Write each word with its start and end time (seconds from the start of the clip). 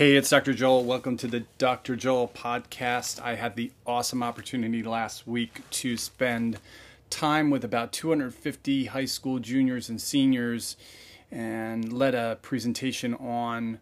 Hey, 0.00 0.16
it's 0.16 0.30
Dr. 0.30 0.54
Joel. 0.54 0.84
Welcome 0.84 1.18
to 1.18 1.26
the 1.26 1.40
Dr. 1.58 1.94
Joel 1.94 2.26
podcast. 2.26 3.20
I 3.20 3.34
had 3.34 3.54
the 3.54 3.70
awesome 3.86 4.22
opportunity 4.22 4.82
last 4.82 5.26
week 5.26 5.60
to 5.72 5.98
spend 5.98 6.58
time 7.10 7.50
with 7.50 7.64
about 7.64 7.92
250 7.92 8.86
high 8.86 9.04
school 9.04 9.40
juniors 9.40 9.90
and 9.90 10.00
seniors 10.00 10.78
and 11.30 11.92
led 11.92 12.14
a 12.14 12.38
presentation 12.40 13.12
on 13.16 13.78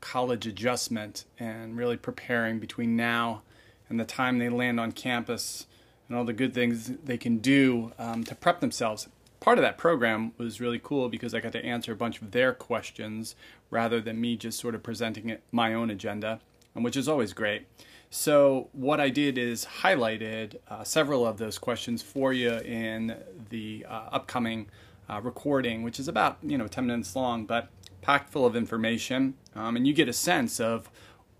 college 0.00 0.46
adjustment 0.46 1.24
and 1.36 1.76
really 1.76 1.96
preparing 1.96 2.60
between 2.60 2.94
now 2.94 3.42
and 3.88 3.98
the 3.98 4.04
time 4.04 4.38
they 4.38 4.50
land 4.50 4.78
on 4.78 4.92
campus 4.92 5.66
and 6.06 6.16
all 6.16 6.22
the 6.22 6.32
good 6.32 6.54
things 6.54 6.92
they 7.02 7.18
can 7.18 7.38
do 7.38 7.90
um, 7.98 8.22
to 8.22 8.36
prep 8.36 8.60
themselves. 8.60 9.08
Part 9.40 9.56
of 9.56 9.62
that 9.62 9.78
program 9.78 10.32
was 10.36 10.60
really 10.60 10.80
cool 10.82 11.08
because 11.08 11.34
I 11.34 11.40
got 11.40 11.52
to 11.52 11.64
answer 11.64 11.92
a 11.92 11.96
bunch 11.96 12.20
of 12.20 12.30
their 12.30 12.52
questions 12.52 13.34
rather 13.70 14.00
than 14.00 14.20
me 14.20 14.36
just 14.36 14.60
sort 14.60 14.74
of 14.74 14.82
presenting 14.82 15.30
it, 15.30 15.42
my 15.50 15.72
own 15.72 15.90
agenda, 15.90 16.40
which 16.74 16.96
is 16.96 17.08
always 17.08 17.32
great. 17.32 17.66
So 18.10 18.68
what 18.72 19.00
I 19.00 19.08
did 19.08 19.38
is 19.38 19.64
highlighted 19.82 20.56
uh, 20.68 20.84
several 20.84 21.26
of 21.26 21.38
those 21.38 21.58
questions 21.58 22.02
for 22.02 22.32
you 22.32 22.52
in 22.58 23.16
the 23.48 23.86
uh, 23.88 24.08
upcoming 24.12 24.66
uh, 25.08 25.20
recording, 25.22 25.84
which 25.84 25.98
is 25.98 26.08
about 26.08 26.38
you 26.42 26.58
know 26.58 26.66
10 26.66 26.86
minutes 26.86 27.16
long, 27.16 27.46
but 27.46 27.68
packed 28.02 28.30
full 28.30 28.44
of 28.44 28.56
information, 28.56 29.34
um, 29.54 29.76
and 29.76 29.86
you 29.86 29.92
get 29.92 30.08
a 30.08 30.12
sense 30.12 30.60
of 30.60 30.90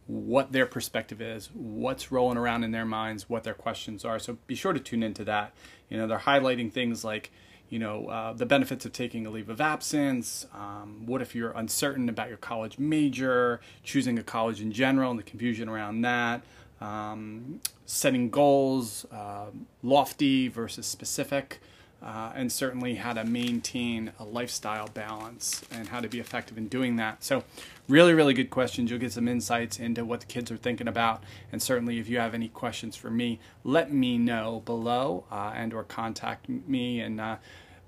what 0.07 0.53
their 0.53 0.67
perspective 0.67 1.21
is, 1.21 1.51
what's 1.55 2.11
rolling 2.11 2.37
around 2.37 2.65
in 2.65 2.73
their 2.73 2.85
minds, 2.85 3.29
what 3.29 3.45
their 3.45 3.55
questions 3.55 4.05
are. 4.05 4.19
So 4.19 4.39
be 4.47 4.55
sure 4.55 4.73
to 4.73 4.81
tune 4.81 5.03
into 5.03 5.25
that. 5.25 5.53
You 5.89 5.99
know, 5.99 6.07
they're 6.07 6.19
highlighting 6.19 6.73
things 6.73 7.05
like 7.05 7.31
you 7.71 7.79
know, 7.79 8.09
uh, 8.09 8.33
the 8.33 8.45
benefits 8.45 8.85
of 8.85 8.93
taking 8.93 9.27
a 9.27 9.31
leave 9.31 9.49
of 9.49 9.61
absence. 9.61 10.47
Um, 10.53 11.07
what 11.07 11.23
if 11.23 11.35
you're 11.35 11.53
uncertain 11.53 12.09
about 12.09 12.29
your 12.29 12.37
college 12.37 12.79
major, 12.79 13.61
choosing 13.85 14.19
a 14.19 14.23
college 14.23 14.61
in 14.61 14.73
general, 14.73 15.11
and 15.11 15.19
the 15.19 15.25
confusion 15.25 15.69
around 15.69 16.03
that. 16.03 16.43
Um, 16.81 17.61
setting 17.87 18.31
goals, 18.31 19.07
uh, 19.13 19.47
lofty 19.83 20.49
versus 20.49 20.87
specific, 20.87 21.61
uh, 22.03 22.33
and 22.35 22.51
certainly 22.51 22.95
how 22.95 23.13
to 23.13 23.25
maintain 23.25 24.13
a 24.19 24.25
lifestyle 24.25 24.89
balance 24.89 25.63
and 25.71 25.89
how 25.89 26.01
to 26.01 26.09
be 26.09 26.19
effective 26.19 26.57
in 26.57 26.69
doing 26.69 26.97
that. 26.97 27.23
So, 27.23 27.45
really, 27.89 28.15
really 28.15 28.35
good 28.35 28.51
questions. 28.51 28.91
You'll 28.91 29.01
get 29.01 29.13
some 29.13 29.29
insights 29.29 29.79
into 29.79 30.05
what 30.05 30.21
the 30.21 30.27
kids 30.27 30.51
are 30.51 30.57
thinking 30.57 30.89
about, 30.89 31.23
and 31.53 31.63
certainly, 31.63 31.99
if 31.99 32.09
you 32.09 32.19
have 32.19 32.35
any 32.35 32.49
questions 32.49 32.97
for 32.97 33.11
me, 33.11 33.39
let 33.65 33.93
me 33.93 34.19
know 34.19 34.63
below 34.65 35.25
uh, 35.31 35.53
and/or 35.55 35.85
contact 35.85 36.49
me. 36.49 37.01
And 37.01 37.21
uh, 37.21 37.37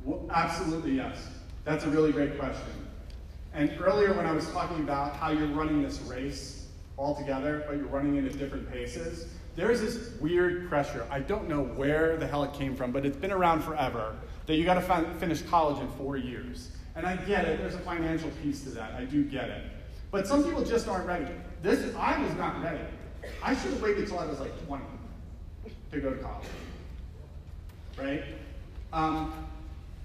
Well, 0.06 0.23
absolutely, 0.34 0.94
yes. 0.94 1.30
That's 1.64 1.86
a 1.86 1.90
really 1.90 2.12
great 2.12 2.38
question. 2.38 2.68
And 3.54 3.72
earlier, 3.80 4.14
when 4.14 4.26
I 4.26 4.32
was 4.32 4.50
talking 4.52 4.80
about 4.80 5.16
how 5.16 5.32
you're 5.32 5.48
running 5.48 5.84
this 5.84 6.00
race 6.02 6.68
all 6.98 7.16
together, 7.16 7.64
but 7.68 7.78
you're 7.78 7.88
running 7.88 8.16
it 8.16 8.26
at 8.26 8.38
different 8.38 8.70
paces, 8.72 9.28
there's 9.56 9.82
this 9.82 10.20
weird 10.20 10.68
pressure. 10.68 11.06
I 11.12 11.20
don't 11.20 11.48
know 11.48 11.62
where 11.62 12.18
the 12.18 12.26
hell 12.26 12.44
it 12.44 12.54
came 12.54 12.76
from, 12.76 12.92
but 12.92 13.06
it's 13.06 13.18
been 13.18 13.32
around 13.32 13.64
forever 13.64 14.16
that 14.48 14.56
you 14.56 14.66
got 14.66 14.76
to 14.76 15.06
finish 15.20 15.42
college 15.44 15.80
in 15.80 15.88
four 15.92 16.18
years. 16.18 16.72
And 16.96 17.06
I 17.06 17.16
get 17.16 17.46
it. 17.46 17.60
There's 17.60 17.76
a 17.76 17.80
financial 17.80 18.30
piece 18.42 18.64
to 18.64 18.70
that. 18.72 18.94
I 18.96 19.06
do 19.06 19.24
get 19.24 19.50
it. 19.50 19.64
But 20.12 20.28
some 20.28 20.44
people 20.44 20.64
just 20.64 20.88
aren't 20.88 21.08
ready. 21.08 21.32
This 21.62 21.96
I 21.96 22.22
was 22.22 22.34
not 22.36 22.62
ready. 22.62 22.84
I 23.42 23.56
should 23.56 23.72
have 23.72 23.82
waited 23.82 24.04
until 24.04 24.20
I 24.20 24.26
was 24.26 24.40
like 24.40 24.66
20 24.68 24.84
to 25.92 26.02
go 26.02 26.14
to 26.14 26.18
college. 26.18 26.48
Right? 27.98 28.24
Um, 28.92 29.34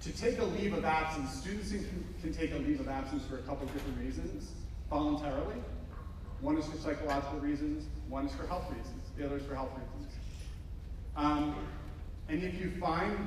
to 0.01 0.11
take 0.13 0.39
a 0.39 0.45
leave 0.45 0.73
of 0.73 0.85
absence, 0.85 1.33
students 1.33 1.71
can, 1.71 2.05
can 2.21 2.33
take 2.33 2.53
a 2.53 2.57
leave 2.57 2.79
of 2.79 2.87
absence 2.87 3.25
for 3.25 3.35
a 3.35 3.41
couple 3.41 3.67
different 3.67 3.99
reasons 3.99 4.51
voluntarily. 4.89 5.55
One 6.41 6.57
is 6.57 6.65
for 6.65 6.77
psychological 6.77 7.39
reasons, 7.39 7.85
one 8.07 8.25
is 8.25 8.33
for 8.33 8.47
health 8.47 8.65
reasons, 8.69 9.03
the 9.17 9.25
other 9.25 9.37
is 9.37 9.43
for 9.43 9.55
health 9.55 9.71
reasons. 9.71 10.13
Um, 11.17 11.55
and 12.29 12.43
if 12.43 12.59
you 12.59 12.71
find, 12.79 13.17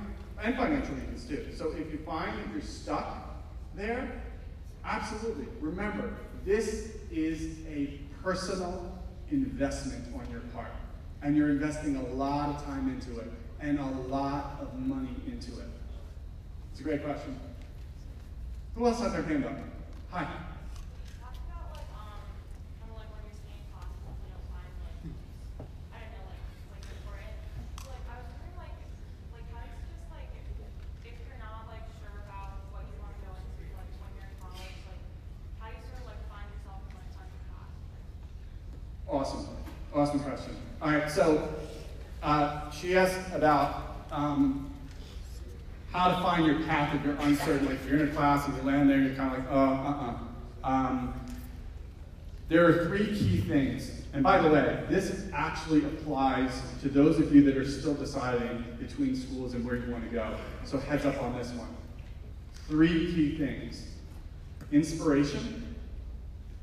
and 0.42 0.56
financial 0.56 0.94
reasons 0.94 1.24
too. 1.24 1.46
So 1.54 1.72
if 1.72 1.92
you 1.92 1.98
find 2.06 2.38
that 2.38 2.46
you're 2.52 2.62
stuck 2.62 3.36
there, 3.74 4.22
absolutely. 4.84 5.46
Remember, 5.60 6.14
this 6.44 6.96
is 7.10 7.58
a 7.68 8.00
personal 8.22 8.98
investment 9.30 10.04
on 10.14 10.30
your 10.30 10.40
part. 10.54 10.72
And 11.22 11.36
you're 11.36 11.50
investing 11.50 11.96
a 11.96 12.02
lot 12.14 12.48
of 12.48 12.64
time 12.64 12.88
into 12.88 13.20
it 13.20 13.30
and 13.60 13.78
a 13.78 13.86
lot 14.08 14.58
of 14.60 14.76
money 14.78 15.14
into 15.26 15.52
it. 15.60 15.68
A 16.82 16.84
great 16.84 17.04
question. 17.04 17.38
Who 18.74 18.86
else 18.88 18.98
has 18.98 19.12
their 19.12 19.22
hand 19.22 19.44
up? 19.44 19.52
Hi. 20.10 20.26
Awesome. 39.08 39.46
Awesome 39.94 40.18
question. 40.18 40.56
All 40.80 40.90
right, 40.90 41.08
so 41.08 41.48
uh, 42.24 42.68
she 42.72 42.96
asked 42.96 43.32
about 43.32 44.04
um, 44.10 44.71
how 45.92 46.08
to 46.08 46.22
find 46.22 46.46
your 46.46 46.62
path 46.64 46.94
if 46.94 47.04
you're 47.04 47.16
uncertain. 47.16 47.66
Like 47.66 47.76
if 47.76 47.88
you're 47.88 48.00
in 48.00 48.08
a 48.08 48.12
class 48.12 48.46
and 48.46 48.56
you 48.56 48.62
land 48.62 48.88
there, 48.88 48.98
you're 48.98 49.14
kind 49.14 49.34
of 49.34 49.38
like, 49.38 49.48
oh, 49.50 49.64
uh-uh. 49.64 50.68
Um, 50.68 51.14
there 52.48 52.66
are 52.66 52.86
three 52.86 53.06
key 53.06 53.40
things. 53.40 54.02
And 54.12 54.22
by 54.22 54.40
the 54.40 54.48
way, 54.48 54.84
this 54.88 55.26
actually 55.32 55.84
applies 55.84 56.62
to 56.82 56.88
those 56.88 57.18
of 57.18 57.34
you 57.34 57.42
that 57.44 57.56
are 57.56 57.68
still 57.68 57.94
deciding 57.94 58.64
between 58.78 59.16
schools 59.16 59.54
and 59.54 59.64
where 59.64 59.76
you 59.76 59.90
want 59.90 60.04
to 60.04 60.10
go. 60.10 60.36
So 60.64 60.78
heads 60.78 61.06
up 61.06 61.22
on 61.22 61.36
this 61.36 61.50
one. 61.52 61.74
Three 62.68 63.12
key 63.12 63.38
things. 63.38 63.88
Inspiration, 64.70 65.76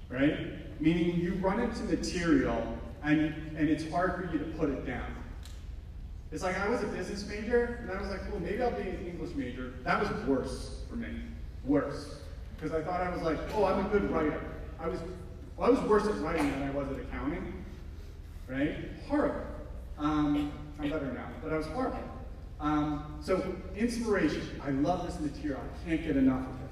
right? 0.09 0.59
meaning 0.79 1.19
you 1.19 1.33
run 1.35 1.59
into 1.59 1.83
material 1.83 2.77
and, 3.03 3.33
and 3.55 3.69
it's 3.69 3.89
hard 3.89 4.15
for 4.15 4.31
you 4.31 4.39
to 4.39 4.45
put 4.57 4.69
it 4.69 4.85
down. 4.85 5.15
It's 6.31 6.43
like 6.43 6.59
I 6.59 6.69
was 6.69 6.83
a 6.83 6.87
business 6.87 7.25
major, 7.25 7.79
and 7.81 7.91
I 7.91 7.99
was 7.99 8.09
like, 8.09 8.29
well, 8.31 8.39
maybe 8.39 8.61
I'll 8.61 8.71
be 8.71 8.87
an 8.87 9.05
English 9.07 9.35
major. 9.35 9.73
That 9.83 9.99
was 9.99 10.25
worse 10.25 10.81
for 10.89 10.95
me. 10.95 11.07
Worse. 11.65 12.19
Because 12.55 12.71
I 12.71 12.83
thought 12.83 13.01
I 13.01 13.09
was 13.09 13.21
like, 13.21 13.37
oh, 13.55 13.65
I'm 13.65 13.85
a 13.85 13.89
good 13.89 14.11
writer. 14.11 14.41
I 14.79 14.87
was, 14.87 14.99
well, 15.57 15.67
I 15.67 15.71
was 15.71 15.79
worse 15.89 16.05
at 16.05 16.15
writing 16.21 16.51
than 16.51 16.63
I 16.63 16.71
was 16.71 16.87
at 16.89 16.99
accounting. 16.99 17.65
Right? 18.47 18.75
Horrible. 19.07 19.41
Um, 19.97 20.51
I'm 20.79 20.89
better 20.89 21.11
now, 21.11 21.27
but 21.43 21.51
I 21.51 21.57
was 21.57 21.65
horrible. 21.67 21.99
Um, 22.59 23.19
so, 23.21 23.55
inspiration. 23.75 24.61
I 24.65 24.71
love 24.71 25.05
this 25.05 25.19
material. 25.19 25.61
I 25.61 25.89
can't 25.89 26.03
get 26.03 26.17
enough 26.17 26.41
of 26.41 26.55
it. 26.55 26.69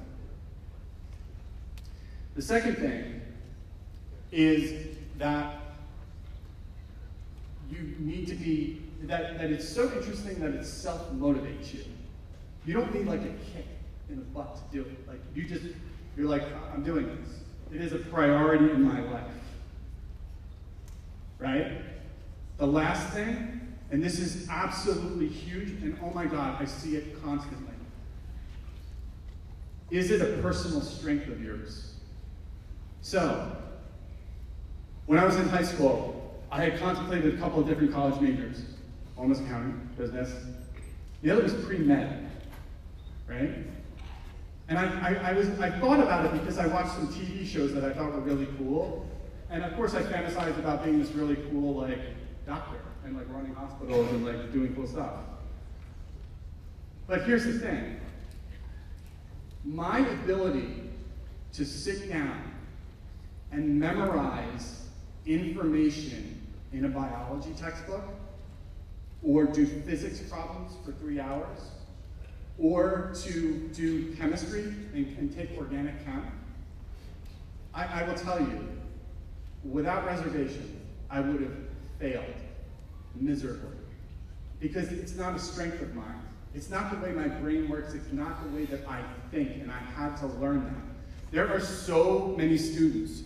The 2.36 2.42
second 2.42 2.76
thing 2.76 3.22
is 4.32 4.98
that 5.18 5.56
you 7.72 7.96
need 8.00 8.28
to 8.28 8.36
be, 8.36 8.82
that, 9.04 9.38
that 9.38 9.52
it's 9.52 9.68
so 9.68 9.92
interesting 9.94 10.40
that 10.40 10.52
it 10.52 10.66
self 10.66 11.12
motivates 11.12 11.74
you. 11.74 11.84
You 12.66 12.74
don't 12.74 12.94
need 12.94 13.06
like 13.06 13.22
a 13.22 13.34
kick 13.54 13.66
in 14.10 14.18
the 14.18 14.26
butt 14.26 14.56
to 14.56 14.78
do 14.78 14.82
it. 14.82 15.08
Like, 15.08 15.22
you 15.36 15.44
just, 15.44 15.64
you're 16.16 16.28
like, 16.28 16.44
I'm 16.74 16.84
doing 16.84 17.08
this. 17.08 17.40
It 17.74 17.82
is 17.82 17.94
a 17.94 18.00
priority 18.00 18.72
in 18.72 18.82
my 18.82 19.02
life. 19.02 19.24
Right? 21.40 21.82
The 22.58 22.66
last 22.66 23.14
thing, 23.14 23.76
and 23.92 24.04
this 24.04 24.20
is 24.20 24.50
absolutely 24.50 25.28
huge, 25.28 25.70
and 25.84 25.98
oh 26.04 26.12
my 26.12 26.26
God, 26.26 26.62
I 26.62 26.66
see 26.66 26.96
it 26.96 27.22
constantly. 27.24 27.74
Is 29.92 30.12
it 30.12 30.22
a 30.22 30.42
personal 30.42 30.82
strength 30.82 31.28
of 31.28 31.42
yours? 31.42 31.94
So, 33.02 33.56
when 35.06 35.18
I 35.18 35.26
was 35.26 35.38
in 35.38 35.48
high 35.48 35.64
school, 35.64 36.42
I 36.52 36.64
had 36.64 36.80
contemplated 36.80 37.36
a 37.36 37.38
couple 37.38 37.62
of 37.62 37.68
different 37.68 37.94
college 37.94 38.20
majors. 38.20 38.64
Was 39.18 39.42
accounting, 39.42 39.90
business. 39.98 40.32
The 41.22 41.32
other 41.32 41.44
was 41.44 41.54
pre-med, 41.66 42.30
right? 43.28 43.50
And 44.70 44.78
I, 44.78 45.10
I, 45.10 45.32
I, 45.32 45.34
was, 45.34 45.50
I 45.60 45.70
thought 45.80 46.00
about 46.00 46.26
it 46.26 46.40
because 46.40 46.58
I 46.58 46.68
watched 46.68 46.92
some 46.92 47.08
TV 47.08 47.46
shows 47.46 47.74
that 47.74 47.84
I 47.84 47.92
thought 47.92 48.14
were 48.14 48.22
really 48.22 48.48
cool. 48.58 49.06
And 49.50 49.64
of 49.64 49.76
course 49.76 49.96
I 49.96 50.04
fantasized 50.04 50.60
about 50.60 50.84
being 50.84 51.00
this 51.00 51.12
really 51.12 51.36
cool 51.50 51.76
like 51.76 52.00
doctor 52.46 52.80
and 53.04 53.18
like 53.18 53.26
running 53.30 53.54
hospitals 53.54 54.10
and 54.12 54.26
like 54.26 54.54
doing 54.54 54.74
cool 54.76 54.88
stuff. 54.88 55.14
But 57.08 57.24
here's 57.24 57.46
the 57.46 57.60
thing. 57.60 58.00
My 59.66 60.00
ability 60.00 60.84
to 61.54 61.66
sit 61.66 62.10
down 62.10 62.44
and 63.52 63.80
memorize 63.80 64.88
information 65.26 66.40
in 66.72 66.86
a 66.86 66.90
biology 66.90 67.54
textbook 67.58 68.04
or 69.24 69.46
do 69.46 69.66
physics 69.66 70.20
problems 70.20 70.74
for 70.86 70.92
three 70.94 71.20
hours 71.20 71.60
or 72.60 73.14
to 73.24 73.70
do 73.74 74.16
chemistry 74.16 74.64
and, 74.94 75.34
take 75.36 75.56
organic 75.58 76.04
chem, 76.04 76.26
I, 77.74 78.02
I 78.02 78.08
will 78.08 78.16
tell 78.16 78.40
you, 78.40 78.68
without 79.64 80.06
reservation, 80.06 80.82
I 81.10 81.20
would 81.20 81.42
have 81.42 81.56
failed 82.00 82.26
miserably. 83.16 83.78
Because 84.60 84.92
it's 84.92 85.16
not 85.16 85.36
a 85.36 85.40
strength 85.40 85.82
of 85.82 85.94
mine. 85.94 86.22
It's 86.56 86.70
not 86.72 86.90
the 86.90 86.98
way 87.06 87.12
my 87.12 87.28
brain 87.28 87.70
works. 87.70 87.94
It's 87.94 88.12
not 88.12 88.44
the 88.44 88.56
way 88.56 88.66
that 88.66 88.88
I 88.88 89.04
think, 89.30 89.62
and 89.62 89.72
I 89.72 89.78
had 89.78 90.18
to 90.18 90.28
learn 90.28 90.64
that. 90.64 91.32
There 91.32 91.48
are 91.48 91.60
so 91.60 92.34
many 92.38 92.58
students 92.58 93.22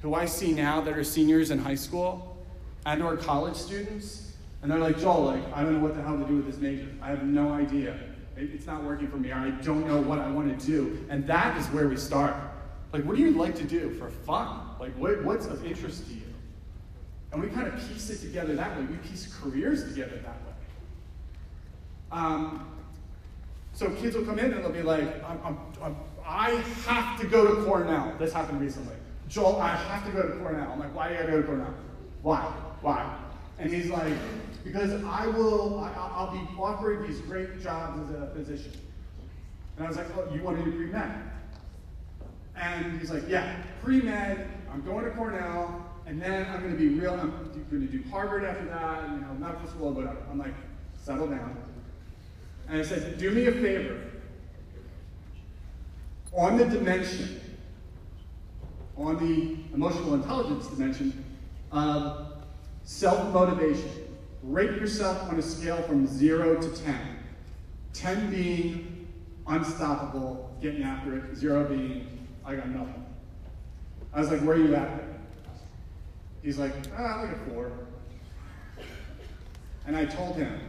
who 0.00 0.14
I 0.14 0.24
see 0.24 0.52
now 0.52 0.80
that 0.80 0.96
are 0.96 1.04
seniors 1.04 1.50
in 1.50 1.58
high 1.58 1.74
school 1.74 2.38
and 2.86 3.02
or 3.02 3.16
college 3.18 3.56
students, 3.56 4.29
and 4.62 4.70
they're 4.70 4.78
like, 4.78 4.98
Joel, 4.98 5.24
like, 5.24 5.42
I 5.54 5.62
don't 5.62 5.74
know 5.74 5.80
what 5.80 5.94
the 5.94 6.02
hell 6.02 6.18
to 6.18 6.24
do 6.24 6.36
with 6.36 6.46
this 6.46 6.58
major. 6.58 6.88
I 7.00 7.08
have 7.08 7.24
no 7.24 7.52
idea. 7.52 7.98
It's 8.36 8.66
not 8.66 8.84
working 8.84 9.08
for 9.08 9.16
me. 9.16 9.32
I 9.32 9.50
don't 9.50 9.86
know 9.86 10.00
what 10.00 10.18
I 10.18 10.30
want 10.30 10.58
to 10.58 10.66
do. 10.66 11.04
And 11.08 11.26
that 11.26 11.56
is 11.56 11.66
where 11.68 11.88
we 11.88 11.96
start. 11.96 12.34
Like, 12.92 13.04
what 13.04 13.16
do 13.16 13.22
you 13.22 13.30
like 13.32 13.54
to 13.56 13.64
do 13.64 13.90
for 13.90 14.10
fun? 14.10 14.60
Like, 14.78 14.92
what, 14.96 15.22
what's 15.24 15.46
of 15.46 15.64
interest 15.64 16.06
to 16.08 16.14
you? 16.14 16.22
And 17.32 17.42
we 17.42 17.48
kind 17.48 17.68
of 17.68 17.74
piece 17.88 18.10
it 18.10 18.18
together 18.18 18.54
that 18.56 18.76
way. 18.76 18.84
We 18.84 18.96
piece 18.96 19.34
careers 19.40 19.84
together 19.84 20.16
that 20.16 20.34
way. 20.34 20.54
Um, 22.12 22.66
so 23.72 23.90
kids 23.90 24.16
will 24.16 24.24
come 24.24 24.38
in 24.38 24.52
and 24.52 24.64
they'll 24.64 24.72
be 24.72 24.82
like, 24.82 25.22
I'm, 25.24 25.40
I'm, 25.44 25.58
I'm, 25.82 25.96
i 26.26 26.50
have 26.86 27.20
to 27.20 27.26
go 27.26 27.46
to 27.46 27.64
Cornell. 27.64 28.14
This 28.18 28.32
happened 28.32 28.60
recently. 28.60 28.94
Joel, 29.28 29.60
I 29.60 29.68
have 29.68 30.04
to 30.06 30.10
go 30.10 30.28
to 30.28 30.36
Cornell. 30.38 30.72
I'm 30.72 30.80
like, 30.80 30.94
why 30.94 31.08
do 31.08 31.14
you 31.14 31.20
gotta 31.20 31.32
go 31.32 31.40
to 31.40 31.46
Cornell? 31.46 31.74
Why? 32.22 32.40
Why? 32.82 33.16
And 33.60 33.70
he's 33.70 33.90
like, 33.90 34.14
because 34.64 35.04
I 35.04 35.26
will, 35.26 35.80
I, 35.80 36.24
will 36.24 36.32
be 36.32 36.48
offering 36.58 37.06
these 37.06 37.20
great 37.20 37.62
jobs 37.62 38.10
as 38.10 38.22
a 38.22 38.26
physician. 38.28 38.72
And 39.76 39.84
I 39.84 39.88
was 39.88 39.98
like, 39.98 40.06
oh, 40.16 40.34
you 40.34 40.42
want 40.42 40.58
to 40.58 40.64
do 40.64 40.76
pre-med? 40.76 41.30
And 42.56 42.98
he's 42.98 43.10
like, 43.10 43.28
yeah, 43.28 43.56
pre-med, 43.82 44.48
I'm 44.72 44.82
going 44.82 45.04
to 45.04 45.10
Cornell, 45.10 45.86
and 46.06 46.20
then 46.20 46.46
I'm 46.50 46.60
going 46.60 46.72
to 46.72 46.78
be 46.78 46.88
real, 46.88 47.12
I'm 47.12 47.30
going 47.70 47.86
to 47.86 47.92
do 47.92 48.02
Harvard 48.10 48.44
after 48.44 48.64
that, 48.66 49.04
and, 49.04 49.20
you 49.20 49.26
know, 49.26 49.34
medical 49.34 49.68
school, 49.68 49.92
whatever. 49.92 50.18
I'm 50.30 50.38
like, 50.38 50.54
settle 51.02 51.26
down. 51.26 51.56
And 52.68 52.78
I 52.78 52.82
said, 52.82 53.18
do 53.18 53.30
me 53.30 53.46
a 53.46 53.52
favor. 53.52 54.00
On 56.32 56.56
the 56.56 56.64
dimension, 56.64 57.40
on 58.96 59.16
the 59.18 59.74
emotional 59.74 60.14
intelligence 60.14 60.66
dimension 60.68 61.24
of 61.72 62.39
self-motivation, 62.84 63.90
rate 64.42 64.72
yourself 64.72 65.22
on 65.28 65.38
a 65.38 65.42
scale 65.42 65.82
from 65.82 66.06
zero 66.06 66.60
to 66.60 66.68
10. 66.82 66.98
10 67.92 68.30
being 68.30 69.08
unstoppable, 69.46 70.56
getting 70.60 70.82
after 70.82 71.18
it, 71.18 71.36
zero 71.36 71.64
being, 71.64 72.26
I 72.44 72.56
got 72.56 72.68
nothing. 72.68 73.04
I 74.12 74.20
was 74.20 74.30
like, 74.30 74.40
where 74.40 74.56
are 74.56 74.60
you 74.60 74.74
at? 74.74 75.02
He's 76.42 76.58
like, 76.58 76.72
ah, 76.96 77.22
like 77.22 77.36
a 77.36 77.50
four. 77.50 77.72
And 79.86 79.96
I 79.96 80.04
told 80.04 80.36
him, 80.36 80.60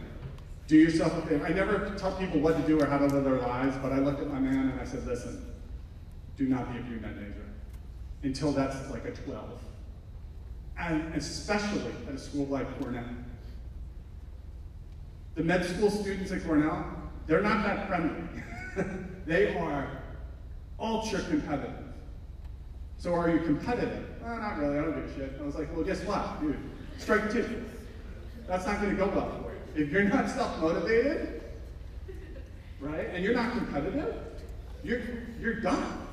do 0.66 0.76
yourself 0.76 1.16
a 1.18 1.26
favor. 1.26 1.46
I 1.46 1.50
never 1.50 1.94
tell 1.96 2.12
people 2.12 2.40
what 2.40 2.56
to 2.56 2.66
do 2.66 2.80
or 2.80 2.86
how 2.86 2.98
to 2.98 3.06
live 3.06 3.24
their 3.24 3.40
lives, 3.40 3.76
but 3.82 3.92
I 3.92 3.98
looked 3.98 4.20
at 4.20 4.28
my 4.28 4.38
man 4.38 4.70
and 4.70 4.80
I 4.80 4.84
said, 4.84 5.06
listen, 5.06 5.44
do 6.36 6.46
not 6.46 6.72
be 6.72 6.78
a 6.78 6.82
pre-med 6.82 7.16
major 7.16 7.46
until 8.22 8.52
that's 8.52 8.90
like 8.90 9.04
a 9.04 9.10
12. 9.10 9.60
And 10.78 11.14
especially 11.14 11.92
at 12.08 12.14
a 12.14 12.18
school 12.18 12.46
like 12.46 12.78
Cornell. 12.80 13.04
The 15.34 15.44
med 15.44 15.64
school 15.64 15.90
students 15.90 16.32
at 16.32 16.44
Cornell, 16.44 16.84
they're 17.26 17.40
not 17.40 17.64
that 17.64 17.88
friendly. 17.88 18.22
they 19.26 19.56
are 19.56 20.02
ultra 20.78 21.20
competitive. 21.22 21.74
So 22.98 23.14
are 23.14 23.30
you 23.30 23.40
competitive? 23.40 24.06
Not 24.22 24.58
really, 24.58 24.78
I 24.78 24.82
don't 24.82 24.94
give 24.94 25.10
a 25.10 25.14
shit. 25.14 25.38
I 25.40 25.44
was 25.44 25.54
like, 25.54 25.74
well, 25.74 25.84
guess 25.84 26.02
what, 26.04 26.40
dude? 26.40 26.56
Strike 26.98 27.32
two. 27.32 27.64
That's 28.46 28.66
not 28.66 28.80
gonna 28.80 28.94
go 28.94 29.06
well 29.08 29.42
for 29.42 29.52
you. 29.52 29.84
If 29.84 29.90
you're 29.90 30.04
not 30.04 30.28
self-motivated, 30.28 31.42
right, 32.80 33.08
and 33.12 33.24
you're 33.24 33.34
not 33.34 33.52
competitive, 33.52 34.14
you're, 34.84 35.00
you're 35.40 35.60
done. 35.60 36.06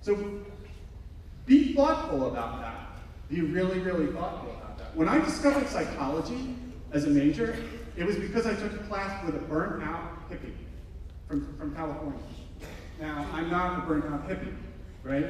So 0.00 0.40
thoughtful 1.74 2.28
about 2.28 2.60
that. 2.60 2.98
Be 3.28 3.40
really, 3.40 3.78
really 3.80 4.06
thoughtful 4.12 4.50
about 4.50 4.78
that. 4.78 4.96
When 4.96 5.08
I 5.08 5.18
discovered 5.18 5.68
psychology 5.68 6.54
as 6.92 7.04
a 7.04 7.10
major, 7.10 7.56
it 7.96 8.04
was 8.04 8.16
because 8.16 8.46
I 8.46 8.54
took 8.54 8.72
a 8.74 8.84
class 8.84 9.24
with 9.24 9.36
a 9.36 9.38
burnt 9.46 9.82
out 9.82 10.30
hippie 10.30 10.52
from, 11.28 11.56
from 11.56 11.74
California. 11.74 12.20
Now, 13.00 13.26
I'm 13.32 13.50
not 13.50 13.78
a 13.78 13.86
burnt 13.86 14.04
out 14.06 14.28
hippie, 14.28 14.54
right? 15.02 15.26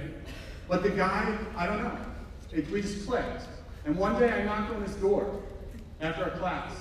But 0.69 0.83
the 0.83 0.91
guy, 0.91 1.39
I 1.56 1.67
don't 1.67 1.83
know. 1.83 1.97
It, 2.53 2.71
we 2.71 2.83
just 2.83 3.06
clicked. 3.06 3.44
And 3.85 3.97
one 3.97 4.19
day 4.19 4.31
I 4.31 4.44
knocked 4.44 4.73
on 4.73 4.83
his 4.83 4.94
door 4.97 5.41
after 6.00 6.25
a 6.25 6.39
class. 6.39 6.73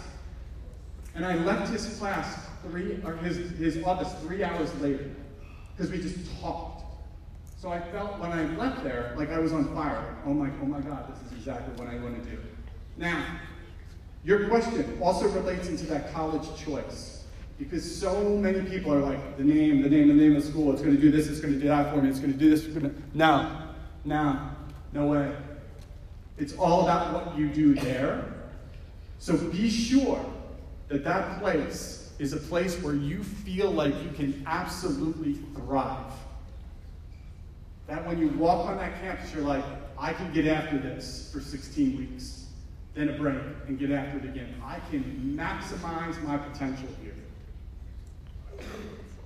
And 1.16 1.26
I 1.26 1.36
left 1.36 1.72
his 1.72 1.98
class 1.98 2.48
three, 2.64 3.00
or 3.04 3.16
his, 3.18 3.38
his 3.58 3.84
office 3.84 4.14
three 4.22 4.44
hours 4.44 4.74
later 4.82 5.10
because 5.76 5.92
we 5.92 6.02
just 6.02 6.20
talked. 6.40 6.71
So 7.62 7.70
I 7.70 7.80
felt 7.80 8.18
when 8.18 8.32
I 8.32 8.44
left 8.56 8.84
there 8.84 9.14
like 9.16 9.30
I 9.30 9.38
was 9.38 9.54
on 9.54 9.72
fire. 9.76 10.18
Oh 10.26 10.34
my, 10.34 10.50
oh 10.64 10.66
my 10.66 10.82
God, 10.82 11.14
this 11.14 11.28
is 11.28 11.38
exactly 11.38 11.72
what 11.76 11.94
I 11.94 12.00
want 12.00 12.24
to 12.24 12.28
do. 12.28 12.40
Now, 12.98 13.24
your 14.24 14.50
question 14.50 14.98
also 15.00 15.28
relates 15.28 15.68
into 15.68 15.86
that 15.86 16.12
college 16.12 16.48
choice. 16.60 17.24
Because 17.60 17.84
so 17.96 18.24
many 18.30 18.68
people 18.68 18.92
are 18.92 19.00
like, 19.00 19.38
the 19.38 19.44
name, 19.44 19.84
the 19.84 19.90
name, 19.90 20.08
the 20.08 20.14
name 20.16 20.36
of 20.36 20.44
the 20.44 20.50
school, 20.50 20.74
it's 20.74 20.82
going 20.82 20.96
to 20.96 21.02
do 21.02 21.12
this, 21.12 21.28
it's 21.28 21.40
going 21.40 21.54
to 21.54 21.60
do 21.60 21.68
that 21.68 21.94
for 21.94 22.02
me, 22.02 22.10
it's 22.10 22.18
going 22.18 22.34
to 22.34 22.40
do 22.40 22.50
this, 22.50 22.64
to. 22.64 22.96
No, 23.14 23.70
no, 24.06 24.40
no 24.92 25.06
way. 25.06 25.32
It's 26.40 26.54
all 26.54 26.82
about 26.82 27.14
what 27.14 27.38
you 27.38 27.48
do 27.48 27.76
there. 27.76 28.26
So 29.20 29.38
be 29.38 29.70
sure 29.70 30.26
that 30.88 31.04
that 31.04 31.40
place 31.40 32.12
is 32.18 32.34
a 32.34 32.38
place 32.38 32.82
where 32.82 32.96
you 32.96 33.24
feel 33.24 33.70
like 33.70 33.94
you 34.02 34.10
can 34.16 34.44
absolutely 34.48 35.34
thrive. 35.56 36.12
When 38.12 38.20
you 38.20 38.28
walk 38.38 38.68
on 38.68 38.76
that 38.76 39.00
campus, 39.00 39.34
you're 39.34 39.46
like, 39.46 39.64
I 39.98 40.12
can 40.12 40.34
get 40.34 40.46
after 40.46 40.78
this 40.78 41.30
for 41.32 41.40
16 41.40 41.98
weeks, 41.98 42.48
then 42.94 43.08
a 43.08 43.14
break, 43.14 43.40
and 43.70 43.80
get 43.80 43.90
after 43.90 44.18
it 44.18 44.26
again. 44.26 44.54
I 44.62 44.80
can 44.92 45.34
maximize 45.34 46.22
my 46.22 46.36
potential 46.36 46.90
here. 47.02 47.16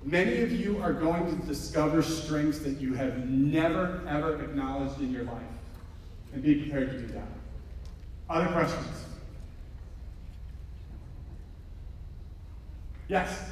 Many 0.03 0.43
of 0.43 0.51
you 0.51 0.79
are 0.83 0.93
going 0.93 1.25
to 1.25 1.47
discover 1.47 2.03
strengths 2.03 2.59
that 2.59 2.79
you 2.79 2.93
have 2.93 3.27
never, 3.27 4.03
ever 4.07 4.39
acknowledged 4.43 5.01
in 5.01 5.11
your 5.11 5.23
life. 5.23 5.41
And 6.35 6.43
be 6.43 6.61
prepared 6.61 6.91
to 6.91 6.99
do 6.99 7.07
that. 7.07 7.27
Other 8.29 8.53
questions? 8.53 9.03
Yes? 13.07 13.49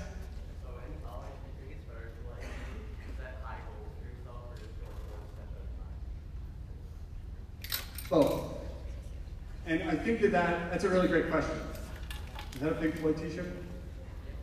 And 9.82 9.90
I 9.90 9.96
think 9.96 10.22
that, 10.22 10.32
that 10.32 10.70
that's 10.70 10.84
a 10.84 10.90
really 10.90 11.08
great 11.08 11.32
question. 11.32 11.56
Is 12.54 12.62
that 12.62 12.74
a 12.74 12.76
Pink 12.76 12.96
Floyd 12.98 13.18
t-shirt? 13.18 13.52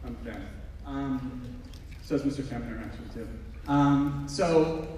I'm 0.05 0.17
a. 0.25 0.43
Um, 0.85 1.63
so 2.03 2.17
is 2.17 2.23
Mr. 2.23 2.43
Kempner, 2.43 2.85
actually, 2.85 3.23
too. 3.23 3.29
Um, 3.69 4.25
so 4.27 4.89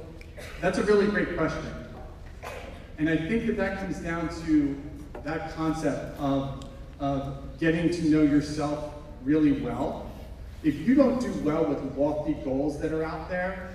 that's 0.63 0.79
a 0.79 0.85
really 0.85 1.07
great 1.07 1.37
question. 1.37 1.71
And 2.97 3.11
I 3.11 3.17
think 3.17 3.47
that 3.47 3.59
that 3.59 3.79
comes 3.79 3.99
down 3.99 4.31
to 4.47 4.81
that 5.23 5.55
concept 5.55 6.19
of, 6.19 6.65
of 6.99 7.59
getting 7.61 7.91
to 7.91 8.09
know 8.09 8.23
yourself 8.23 8.95
really 9.25 9.61
well. 9.61 10.11
If 10.63 10.77
you 10.77 10.95
don't 10.95 11.21
do 11.21 11.33
well 11.45 11.67
with 11.67 11.97
lofty 11.99 12.35
goals 12.45 12.81
that 12.81 12.93
are 12.93 13.05
out 13.05 13.29
there, 13.29 13.69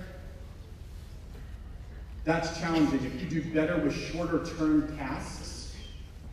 That's 2.24 2.60
challenging. 2.60 3.06
If 3.06 3.22
you 3.22 3.42
do 3.42 3.54
better 3.54 3.78
with 3.78 3.96
shorter 3.96 4.46
term 4.58 4.98
tasks 4.98 5.57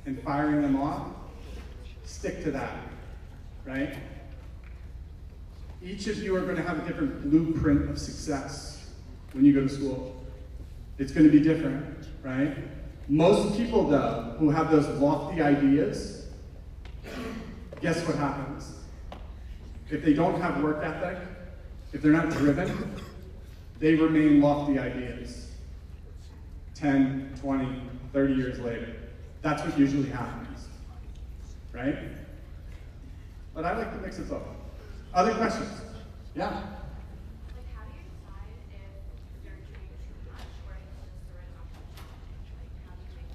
and 0.07 0.21
firing 0.23 0.63
them 0.63 0.77
off, 0.77 1.09
stick 2.05 2.43
to 2.45 2.51
that, 2.51 2.77
right? 3.65 3.97
Each 5.83 6.07
of 6.07 6.19
you 6.19 6.35
are 6.37 6.41
going 6.41 6.57
to 6.57 6.63
have 6.63 6.79
a 6.79 6.87
different 6.87 7.31
blueprint 7.31 7.91
of 7.91 7.99
success 7.99 8.91
when 9.33 9.45
you 9.45 9.53
go 9.53 9.61
to 9.63 9.69
school. 9.69 10.25
It's 10.99 11.13
going 11.13 11.27
to 11.27 11.33
be 11.33 11.41
different, 11.41 12.09
right? 12.23 12.57
Most 13.09 13.57
people, 13.57 13.89
though, 13.89 14.37
who 14.39 14.51
have 14.51 14.71
those 14.71 14.87
lofty 15.01 15.43
ideas, 15.43 16.27
guess 17.81 18.07
what 18.07 18.17
happens? 18.17 18.75
If 19.91 20.03
they 20.03 20.15
don't 20.15 20.41
have 20.41 20.63
work 20.63 20.83
ethic, 20.83 21.19
if 21.93 22.01
they're 22.01 22.13
not 22.13 22.31
driven, 22.31 22.95
they 23.79 23.95
remain 23.95 24.41
lofty 24.41 24.79
ideas 24.79 25.51
10, 26.75 27.35
20, 27.41 27.83
30 28.13 28.35
years 28.35 28.59
later. 28.61 28.97
That's 29.45 29.63
what 29.63 29.79
usually 29.79 30.09
happens, 30.09 30.69
right? 31.71 31.99
But 33.53 33.67
I 33.67 33.77
like 33.77 33.93
to 33.93 33.99
mix 33.99 34.19
it 34.19 34.33
up. 34.33 34.43
Other 35.13 35.35
questions? 35.35 35.69
Yeah? 36.35 36.49
Like, 36.49 36.65
how 37.77 37.85
do 37.85 37.93
you 37.93 38.09
decide 38.09 38.49
if 38.73 39.45
you're 39.45 39.53
doing 39.53 39.91
too 40.01 40.33
much 40.33 40.49
or 40.67 40.73
if 40.73 40.89
it's 40.97 41.29
the 41.29 41.37
right 41.37 41.53
option? 41.61 41.85
Like, 42.57 42.89
how 42.89 42.95
do 42.97 43.03
you 43.05 43.17
make 43.21 43.29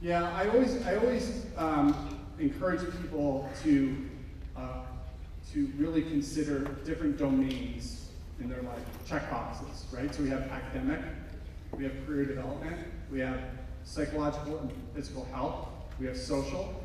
the 0.00 0.06
Yeah, 0.06 0.36
I 0.36 0.48
always, 0.50 0.86
I 0.86 0.94
always 0.94 1.46
um, 1.56 2.20
encourage 2.38 2.88
people 3.02 3.50
to, 3.64 4.08
uh, 4.56 4.82
to 5.52 5.72
really 5.78 6.02
consider 6.02 6.60
different 6.84 7.18
domains 7.18 8.10
in 8.38 8.48
their 8.48 8.62
life, 8.62 8.84
check 9.08 9.28
boxes, 9.32 9.84
right? 9.92 10.14
So 10.14 10.22
we 10.22 10.30
have 10.30 10.42
academic, 10.42 11.00
we 11.76 11.82
have 11.82 12.06
career 12.06 12.24
development, 12.24 12.86
we 13.10 13.18
have 13.18 13.40
psychological 13.84 14.58
and 14.58 14.72
physical 14.94 15.24
health, 15.26 15.68
we 15.98 16.06
have 16.06 16.16
social, 16.16 16.82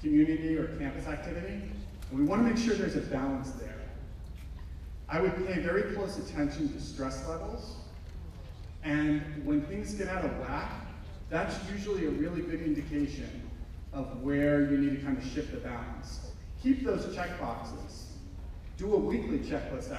community 0.00 0.56
or 0.56 0.76
campus 0.78 1.06
activity, 1.06 1.62
and 2.10 2.18
we 2.18 2.24
want 2.24 2.42
to 2.42 2.48
make 2.48 2.58
sure 2.58 2.74
there's 2.74 2.96
a 2.96 3.00
balance 3.00 3.52
there. 3.52 3.78
I 5.08 5.20
would 5.20 5.46
pay 5.46 5.60
very 5.60 5.94
close 5.94 6.18
attention 6.18 6.72
to 6.72 6.80
stress 6.80 7.28
levels, 7.28 7.76
and 8.82 9.22
when 9.44 9.62
things 9.62 9.94
get 9.94 10.08
out 10.08 10.24
of 10.24 10.36
whack, 10.38 10.72
that's 11.30 11.56
usually 11.70 12.06
a 12.06 12.10
really 12.10 12.42
good 12.42 12.62
indication 12.62 13.48
of 13.92 14.22
where 14.22 14.70
you 14.70 14.78
need 14.78 14.98
to 14.98 15.04
kind 15.04 15.16
of 15.16 15.24
shift 15.24 15.52
the 15.52 15.58
balance. 15.58 16.32
Keep 16.62 16.84
those 16.84 17.14
check 17.14 17.40
boxes. 17.40 18.12
Do 18.76 18.94
a 18.94 18.98
weekly 18.98 19.38
checklist 19.38 19.96